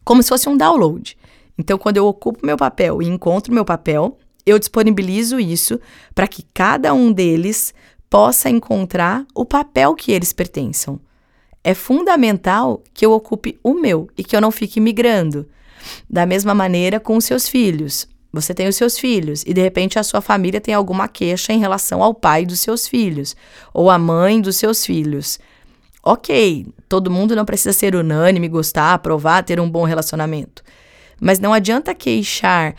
como 0.04 0.22
se 0.22 0.28
fosse 0.28 0.48
um 0.48 0.56
download. 0.56 1.16
Então, 1.56 1.78
quando 1.78 1.96
eu 1.96 2.06
ocupo 2.06 2.44
meu 2.44 2.56
papel 2.56 3.00
e 3.00 3.06
encontro 3.06 3.54
meu 3.54 3.64
papel, 3.64 4.18
eu 4.46 4.58
disponibilizo 4.58 5.40
isso 5.40 5.80
para 6.14 6.28
que 6.28 6.44
cada 6.54 6.92
um 6.92 7.12
deles 7.12 7.74
possa 8.10 8.48
encontrar 8.48 9.26
o 9.34 9.44
papel 9.44 9.94
que 9.94 10.12
eles 10.12 10.32
pertençam. 10.32 11.00
É 11.62 11.74
fundamental 11.74 12.82
que 12.92 13.04
eu 13.06 13.12
ocupe 13.12 13.58
o 13.62 13.74
meu 13.74 14.08
e 14.16 14.22
que 14.22 14.36
eu 14.36 14.40
não 14.40 14.50
fique 14.50 14.78
migrando. 14.78 15.48
Da 16.08 16.26
mesma 16.26 16.54
maneira 16.54 17.00
com 17.00 17.16
os 17.16 17.24
seus 17.24 17.48
filhos. 17.48 18.06
Você 18.32 18.52
tem 18.52 18.68
os 18.68 18.76
seus 18.76 18.98
filhos 18.98 19.44
e 19.46 19.54
de 19.54 19.62
repente 19.62 19.98
a 19.98 20.02
sua 20.02 20.20
família 20.20 20.60
tem 20.60 20.74
alguma 20.74 21.08
queixa 21.08 21.52
em 21.52 21.58
relação 21.58 22.02
ao 22.02 22.12
pai 22.12 22.44
dos 22.44 22.60
seus 22.60 22.86
filhos 22.86 23.36
ou 23.72 23.88
à 23.88 23.98
mãe 23.98 24.40
dos 24.40 24.56
seus 24.56 24.84
filhos. 24.84 25.38
Ok, 26.02 26.66
todo 26.88 27.10
mundo 27.10 27.34
não 27.34 27.44
precisa 27.44 27.72
ser 27.72 27.94
unânime, 27.94 28.48
gostar, 28.48 28.92
aprovar, 28.92 29.42
ter 29.42 29.58
um 29.58 29.70
bom 29.70 29.84
relacionamento. 29.84 30.62
Mas 31.20 31.38
não 31.38 31.52
adianta 31.52 31.94
queixar 31.94 32.74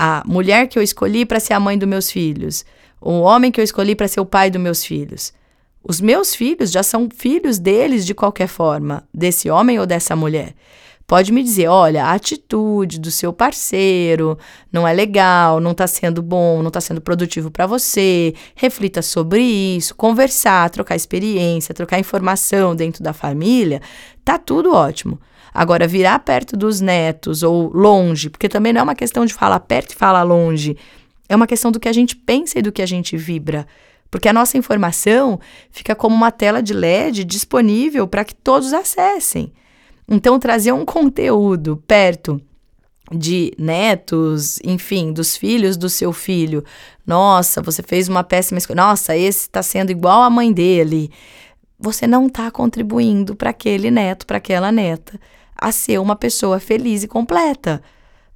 a 0.00 0.22
mulher 0.24 0.68
que 0.68 0.78
eu 0.78 0.82
escolhi 0.82 1.26
para 1.26 1.40
ser 1.40 1.54
a 1.54 1.60
mãe 1.60 1.76
dos 1.76 1.88
meus 1.88 2.08
filhos, 2.08 2.64
o 3.00 3.18
homem 3.18 3.50
que 3.50 3.60
eu 3.60 3.64
escolhi 3.64 3.96
para 3.96 4.06
ser 4.06 4.20
o 4.20 4.26
pai 4.26 4.48
dos 4.48 4.62
meus 4.62 4.84
filhos. 4.84 5.32
Os 5.82 6.00
meus 6.00 6.36
filhos 6.36 6.70
já 6.70 6.84
são 6.84 7.08
filhos 7.12 7.58
deles 7.58 8.06
de 8.06 8.14
qualquer 8.14 8.46
forma, 8.46 9.02
desse 9.12 9.50
homem 9.50 9.76
ou 9.80 9.86
dessa 9.86 10.14
mulher. 10.14 10.54
Pode 11.04 11.32
me 11.32 11.42
dizer, 11.42 11.66
olha, 11.66 12.04
a 12.04 12.12
atitude 12.12 13.00
do 13.00 13.10
seu 13.10 13.32
parceiro 13.32 14.38
não 14.70 14.86
é 14.86 14.92
legal, 14.92 15.58
não 15.58 15.72
está 15.72 15.86
sendo 15.86 16.22
bom, 16.22 16.60
não 16.60 16.68
está 16.68 16.80
sendo 16.80 17.00
produtivo 17.00 17.50
para 17.50 17.66
você. 17.66 18.34
Reflita 18.54 19.02
sobre 19.02 19.40
isso, 19.40 19.96
conversar, 19.96 20.70
trocar 20.70 20.94
experiência, 20.94 21.74
trocar 21.74 21.98
informação 21.98 22.76
dentro 22.76 23.02
da 23.02 23.12
família, 23.12 23.80
tá 24.24 24.38
tudo 24.38 24.72
ótimo. 24.74 25.18
Agora, 25.52 25.86
virar 25.86 26.18
perto 26.20 26.56
dos 26.56 26.80
netos 26.80 27.42
ou 27.42 27.70
longe, 27.72 28.30
porque 28.30 28.48
também 28.48 28.72
não 28.72 28.80
é 28.80 28.84
uma 28.84 28.94
questão 28.94 29.24
de 29.24 29.34
falar 29.34 29.60
perto 29.60 29.92
e 29.92 29.96
falar 29.96 30.22
longe, 30.22 30.76
é 31.28 31.36
uma 31.36 31.46
questão 31.46 31.70
do 31.70 31.80
que 31.80 31.88
a 31.88 31.92
gente 31.92 32.16
pensa 32.16 32.58
e 32.58 32.62
do 32.62 32.72
que 32.72 32.82
a 32.82 32.86
gente 32.86 33.16
vibra. 33.16 33.66
Porque 34.10 34.28
a 34.28 34.32
nossa 34.32 34.56
informação 34.56 35.38
fica 35.70 35.94
como 35.94 36.14
uma 36.14 36.30
tela 36.30 36.62
de 36.62 36.72
LED 36.72 37.24
disponível 37.24 38.08
para 38.08 38.24
que 38.24 38.34
todos 38.34 38.72
acessem. 38.72 39.52
Então, 40.08 40.38
trazer 40.38 40.72
um 40.72 40.84
conteúdo 40.84 41.82
perto 41.86 42.40
de 43.12 43.52
netos, 43.58 44.58
enfim, 44.64 45.12
dos 45.12 45.36
filhos 45.36 45.76
do 45.76 45.88
seu 45.88 46.12
filho. 46.12 46.64
Nossa, 47.06 47.60
você 47.62 47.82
fez 47.82 48.08
uma 48.08 48.24
péssima 48.24 48.58
escolha. 48.58 48.82
Nossa, 48.82 49.16
esse 49.16 49.40
está 49.40 49.62
sendo 49.62 49.90
igual 49.90 50.22
a 50.22 50.30
mãe 50.30 50.52
dele. 50.52 51.10
Você 51.78 52.06
não 52.06 52.26
está 52.26 52.50
contribuindo 52.50 53.36
para 53.36 53.50
aquele 53.50 53.90
neto, 53.90 54.26
para 54.26 54.38
aquela 54.38 54.72
neta, 54.72 55.18
a 55.56 55.70
ser 55.70 55.98
uma 56.00 56.16
pessoa 56.16 56.58
feliz 56.58 57.02
e 57.02 57.08
completa. 57.08 57.82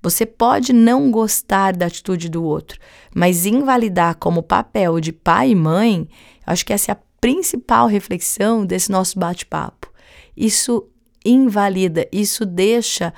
Você 0.01 0.25
pode 0.27 0.73
não 0.73 1.11
gostar 1.11 1.77
da 1.77 1.87
atitude 1.87 2.29
do 2.29 2.43
outro, 2.43 2.79
mas 3.15 3.47
invalidar 3.47 4.17
como 4.17 4.43
papel 4.43 5.01
de 5.01 5.13
pai 5.13 5.51
e 5.51 5.55
mãe, 5.55 6.09
acho 6.47 6.67
que 6.67 6.73
essa 6.73 6.91
é 6.91 6.95
a 6.95 6.99
principal 7.21 7.87
reflexão 7.87 8.67
desse 8.67 8.91
nosso 8.91 9.19
bate-papo. 9.19 9.93
Isso 10.37 10.89
invalida, 11.25 12.09
isso 12.11 12.45
deixa 12.45 13.15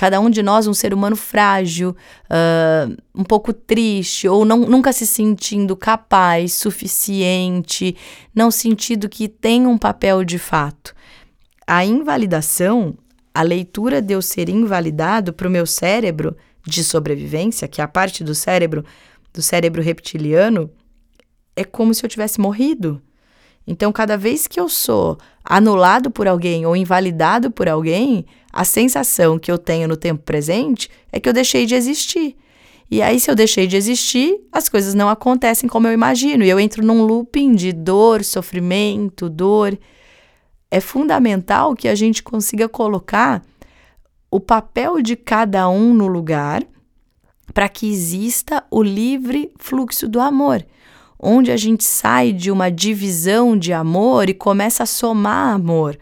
cada 0.00 0.18
um 0.18 0.30
de 0.30 0.42
nós 0.42 0.66
um 0.66 0.72
ser 0.72 0.94
humano 0.94 1.14
frágil, 1.14 1.90
uh, 1.90 2.96
um 3.14 3.22
pouco 3.22 3.52
triste, 3.52 4.26
ou 4.26 4.46
não, 4.46 4.60
nunca 4.60 4.94
se 4.94 5.06
sentindo 5.06 5.76
capaz, 5.76 6.54
suficiente, 6.54 7.94
não 8.34 8.50
sentindo 8.50 9.10
que 9.10 9.28
tem 9.28 9.66
um 9.66 9.76
papel 9.76 10.24
de 10.24 10.38
fato. 10.38 10.94
A 11.66 11.84
invalidação 11.84 12.96
a 13.34 13.42
leitura 13.42 14.00
de 14.00 14.14
eu 14.14 14.22
ser 14.22 14.48
invalidado 14.48 15.34
para 15.34 15.46
o 15.46 15.50
meu 15.50 15.66
cérebro 15.66 16.34
de 16.66 16.82
sobrevivência, 16.82 17.68
que 17.68 17.82
é 17.82 17.84
a 17.84 17.88
parte 17.88 18.24
do 18.24 18.34
cérebro, 18.34 18.82
do 19.34 19.42
cérebro 19.42 19.82
reptiliano, 19.82 20.70
é 21.54 21.62
como 21.62 21.92
se 21.92 22.02
eu 22.02 22.08
tivesse 22.08 22.40
morrido. 22.40 23.02
Então, 23.66 23.92
cada 23.92 24.16
vez 24.16 24.46
que 24.46 24.58
eu 24.58 24.66
sou 24.66 25.18
anulado 25.44 26.10
por 26.10 26.26
alguém 26.26 26.64
ou 26.64 26.74
invalidado 26.74 27.50
por 27.50 27.68
alguém, 27.68 28.24
a 28.52 28.64
sensação 28.64 29.38
que 29.38 29.50
eu 29.50 29.58
tenho 29.58 29.88
no 29.88 29.96
tempo 29.96 30.22
presente 30.22 30.90
é 31.12 31.20
que 31.20 31.28
eu 31.28 31.32
deixei 31.32 31.66
de 31.66 31.74
existir. 31.74 32.36
E 32.90 33.00
aí, 33.00 33.20
se 33.20 33.30
eu 33.30 33.36
deixei 33.36 33.66
de 33.66 33.76
existir, 33.76 34.40
as 34.50 34.68
coisas 34.68 34.94
não 34.94 35.08
acontecem 35.08 35.68
como 35.68 35.86
eu 35.86 35.92
imagino. 35.92 36.44
E 36.44 36.48
eu 36.48 36.58
entro 36.58 36.84
num 36.84 37.02
looping 37.04 37.54
de 37.54 37.72
dor, 37.72 38.24
sofrimento, 38.24 39.28
dor 39.28 39.78
é 40.70 40.80
fundamental 40.80 41.74
que 41.74 41.88
a 41.88 41.94
gente 41.94 42.22
consiga 42.22 42.68
colocar 42.68 43.42
o 44.30 44.38
papel 44.38 45.02
de 45.02 45.16
cada 45.16 45.68
um 45.68 45.92
no 45.92 46.06
lugar 46.06 46.62
para 47.52 47.68
que 47.68 47.90
exista 47.90 48.64
o 48.70 48.80
livre 48.80 49.52
fluxo 49.58 50.06
do 50.06 50.20
amor, 50.20 50.64
onde 51.18 51.50
a 51.50 51.56
gente 51.56 51.82
sai 51.82 52.32
de 52.32 52.50
uma 52.50 52.70
divisão 52.70 53.58
de 53.58 53.72
amor 53.72 54.28
e 54.28 54.34
começa 54.34 54.84
a 54.84 54.86
somar 54.86 55.52
amor, 55.52 55.98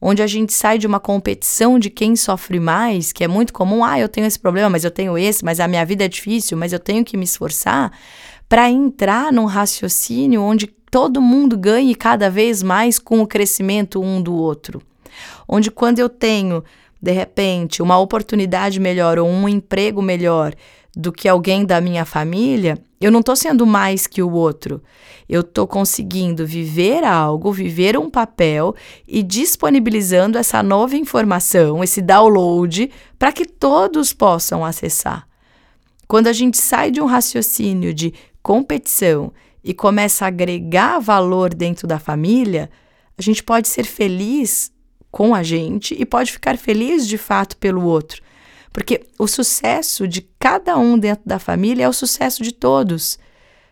onde 0.00 0.22
a 0.22 0.26
gente 0.26 0.52
sai 0.52 0.78
de 0.78 0.86
uma 0.86 0.98
competição 0.98 1.78
de 1.78 1.90
quem 1.90 2.16
sofre 2.16 2.58
mais, 2.58 3.12
que 3.12 3.22
é 3.22 3.28
muito 3.28 3.52
comum, 3.52 3.84
ah, 3.84 3.98
eu 3.98 4.08
tenho 4.08 4.26
esse 4.26 4.38
problema, 4.38 4.70
mas 4.70 4.84
eu 4.84 4.90
tenho 4.90 5.18
esse, 5.18 5.44
mas 5.44 5.60
a 5.60 5.68
minha 5.68 5.84
vida 5.84 6.04
é 6.04 6.08
difícil, 6.08 6.56
mas 6.56 6.72
eu 6.72 6.78
tenho 6.78 7.04
que 7.04 7.16
me 7.16 7.24
esforçar, 7.24 7.92
para 8.48 8.70
entrar 8.70 9.32
num 9.32 9.44
raciocínio 9.44 10.42
onde 10.42 10.66
todo 10.90 11.20
mundo 11.20 11.56
ganhe 11.56 11.94
cada 11.94 12.28
vez 12.28 12.62
mais 12.62 12.98
com 12.98 13.20
o 13.20 13.26
crescimento 13.26 14.02
um 14.02 14.20
do 14.20 14.34
outro. 14.34 14.82
Onde 15.46 15.70
quando 15.70 16.00
eu 16.00 16.08
tenho, 16.08 16.64
de 17.00 17.12
repente, 17.12 17.82
uma 17.82 17.98
oportunidade 17.98 18.80
melhor 18.80 19.18
ou 19.18 19.28
um 19.28 19.48
emprego 19.48 20.02
melhor 20.02 20.54
do 20.96 21.12
que 21.12 21.28
alguém 21.28 21.64
da 21.64 21.80
minha 21.80 22.04
família, 22.04 22.78
eu 23.00 23.10
não 23.10 23.20
estou 23.20 23.36
sendo 23.36 23.66
mais 23.66 24.06
que 24.06 24.22
o 24.22 24.32
outro. 24.32 24.82
Eu 25.28 25.42
estou 25.42 25.66
conseguindo 25.66 26.46
viver 26.46 27.04
algo, 27.04 27.52
viver 27.52 27.96
um 27.96 28.10
papel 28.10 28.74
e 29.06 29.22
disponibilizando 29.22 30.36
essa 30.36 30.62
nova 30.62 30.96
informação, 30.96 31.82
esse 31.82 32.02
download, 32.02 32.90
para 33.18 33.32
que 33.32 33.46
todos 33.46 34.12
possam 34.12 34.64
acessar. 34.64 35.26
Quando 36.08 36.26
a 36.26 36.32
gente 36.32 36.58
sai 36.58 36.90
de 36.90 37.00
um 37.00 37.06
raciocínio 37.06 37.94
de 37.94 38.12
competição 38.42 39.32
e 39.62 39.72
começa 39.72 40.24
a 40.24 40.28
agregar 40.28 40.98
valor 40.98 41.54
dentro 41.54 41.86
da 41.86 42.00
família, 42.00 42.68
a 43.16 43.22
gente 43.22 43.42
pode 43.42 43.68
ser 43.68 43.84
feliz 43.84 44.72
com 45.10 45.34
a 45.34 45.42
gente 45.42 45.94
e 45.98 46.04
pode 46.04 46.32
ficar 46.32 46.56
feliz 46.58 47.06
de 47.06 47.16
fato 47.16 47.56
pelo 47.56 47.84
outro. 47.84 48.22
Porque 48.72 49.06
o 49.18 49.26
sucesso 49.26 50.06
de 50.06 50.22
cada 50.38 50.78
um 50.78 50.98
dentro 50.98 51.22
da 51.26 51.38
família 51.38 51.84
é 51.84 51.88
o 51.88 51.92
sucesso 51.92 52.42
de 52.42 52.52
todos. 52.52 53.18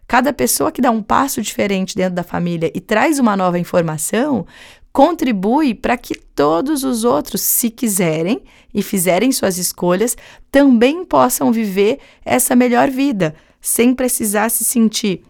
Cada 0.06 0.32
pessoa 0.32 0.72
que 0.72 0.80
dá 0.80 0.90
um 0.90 1.02
passo 1.02 1.40
diferente 1.42 1.94
dentro 1.94 2.14
da 2.14 2.22
família 2.22 2.70
e 2.74 2.80
traz 2.80 3.18
uma 3.18 3.36
nova 3.36 3.58
informação 3.58 4.46
contribui 4.92 5.74
para 5.74 5.96
que 5.96 6.14
todos 6.14 6.82
os 6.82 7.04
outros, 7.04 7.40
se 7.40 7.70
quiserem 7.70 8.42
e 8.74 8.82
fizerem 8.82 9.30
suas 9.30 9.58
escolhas, 9.58 10.16
também 10.50 11.04
possam 11.04 11.52
viver 11.52 11.98
essa 12.24 12.56
melhor 12.56 12.90
vida, 12.90 13.34
sem 13.60 13.94
precisar 13.94 14.48
se 14.50 14.64
sentir 14.64 15.22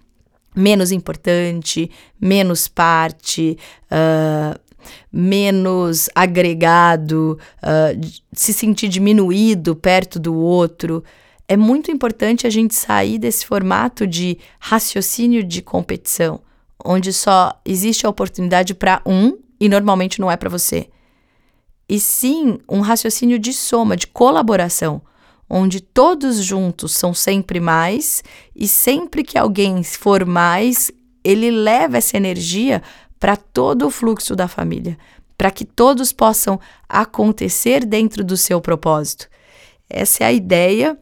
menos 0.54 0.90
importante, 0.90 1.90
menos 2.20 2.66
parte, 2.66 3.58
uh, 3.84 4.58
menos 5.12 6.08
agregado, 6.14 7.38
uh, 7.62 8.08
se 8.32 8.52
sentir 8.52 8.88
diminuído 8.88 9.74
perto 9.74 10.18
do 10.18 10.34
outro. 10.34 11.02
É 11.46 11.56
muito 11.56 11.90
importante 11.90 12.46
a 12.46 12.50
gente 12.50 12.74
sair 12.74 13.18
desse 13.18 13.46
formato 13.46 14.06
de 14.06 14.38
raciocínio 14.58 15.42
de 15.42 15.62
competição, 15.62 16.40
onde 16.84 17.12
só 17.12 17.58
existe 17.64 18.06
a 18.06 18.10
oportunidade 18.10 18.74
para 18.74 19.00
um 19.06 19.38
e 19.60 19.68
normalmente 19.68 20.20
não 20.20 20.30
é 20.30 20.36
para 20.36 20.50
você. 20.50 20.88
E 21.88 21.98
sim 21.98 22.58
um 22.68 22.80
raciocínio 22.80 23.38
de 23.38 23.52
soma, 23.52 23.96
de 23.96 24.06
colaboração, 24.06 25.00
onde 25.48 25.80
todos 25.80 26.36
juntos 26.44 26.92
são 26.92 27.14
sempre 27.14 27.58
mais 27.58 28.22
e 28.54 28.68
sempre 28.68 29.24
que 29.24 29.38
alguém 29.38 29.82
for 29.82 30.26
mais, 30.26 30.90
ele 31.24 31.50
leva 31.50 31.96
essa 31.96 32.16
energia 32.16 32.82
para 33.18 33.36
todo 33.36 33.86
o 33.86 33.90
fluxo 33.90 34.34
da 34.36 34.48
família, 34.48 34.98
para 35.36 35.50
que 35.50 35.64
todos 35.64 36.12
possam 36.12 36.58
acontecer 36.88 37.84
dentro 37.84 38.24
do 38.24 38.36
seu 38.36 38.60
propósito. 38.60 39.28
Essa 39.88 40.24
é 40.24 40.26
a 40.26 40.32
ideia 40.32 40.98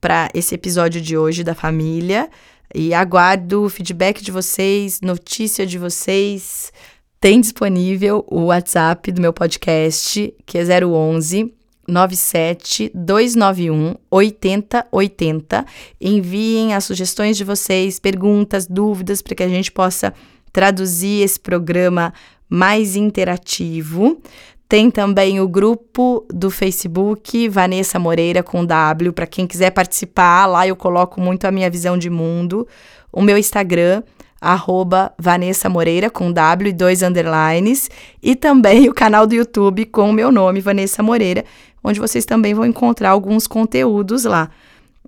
para 0.00 0.28
esse 0.34 0.54
episódio 0.54 1.00
de 1.00 1.16
hoje 1.16 1.42
da 1.42 1.54
família 1.54 2.28
e 2.74 2.92
aguardo 2.92 3.64
o 3.64 3.68
feedback 3.68 4.22
de 4.22 4.30
vocês, 4.30 5.00
notícia 5.00 5.66
de 5.66 5.78
vocês. 5.78 6.72
Tem 7.20 7.40
disponível 7.40 8.24
o 8.28 8.46
WhatsApp 8.46 9.10
do 9.10 9.20
meu 9.20 9.32
podcast, 9.32 10.34
que 10.44 10.58
é 10.58 10.84
011 10.84 11.52
97 11.88 12.90
291 12.94 13.94
8080. 14.10 15.64
Enviem 16.00 16.74
as 16.74 16.84
sugestões 16.84 17.36
de 17.36 17.44
vocês, 17.44 17.98
perguntas, 17.98 18.66
dúvidas, 18.66 19.22
para 19.22 19.34
que 19.34 19.42
a 19.42 19.48
gente 19.48 19.70
possa 19.72 20.12
traduzir 20.56 21.22
esse 21.22 21.38
programa 21.38 22.14
mais 22.48 22.96
interativo. 22.96 24.18
Tem 24.66 24.90
também 24.90 25.38
o 25.38 25.46
grupo 25.46 26.24
do 26.32 26.50
Facebook 26.50 27.46
Vanessa 27.46 27.98
Moreira 27.98 28.42
com 28.42 28.64
W, 28.64 29.12
para 29.12 29.26
quem 29.26 29.46
quiser 29.46 29.70
participar. 29.70 30.46
Lá 30.46 30.66
eu 30.66 30.74
coloco 30.74 31.20
muito 31.20 31.44
a 31.44 31.50
minha 31.50 31.68
visão 31.68 31.98
de 31.98 32.08
mundo. 32.08 32.66
O 33.12 33.20
meu 33.20 33.36
Instagram 33.36 34.02
arroba 34.40 35.12
Vanessa 35.18 35.68
Moreira, 35.68 36.08
com 36.08 36.32
W 36.32 36.70
e 36.70 36.72
dois 36.72 37.02
underlines, 37.02 37.90
e 38.22 38.34
também 38.34 38.88
o 38.88 38.94
canal 38.94 39.26
do 39.26 39.34
YouTube 39.34 39.84
com 39.84 40.08
o 40.08 40.12
meu 40.12 40.32
nome, 40.32 40.62
Vanessa 40.62 41.02
Moreira, 41.02 41.44
onde 41.84 42.00
vocês 42.00 42.24
também 42.24 42.54
vão 42.54 42.64
encontrar 42.64 43.10
alguns 43.10 43.46
conteúdos 43.46 44.24
lá. 44.24 44.48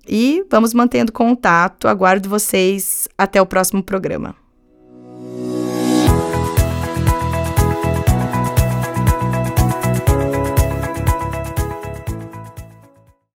E 0.07 0.45
vamos 0.51 0.75
mantendo 0.75 1.11
contato. 1.11 1.89
Aguardo 1.89 2.29
vocês 2.29 3.09
até 3.17 3.41
o 3.41 3.47
próximo 3.47 3.83
programa. 3.83 4.37